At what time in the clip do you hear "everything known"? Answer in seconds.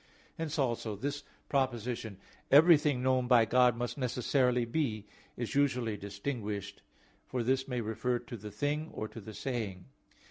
2.49-3.27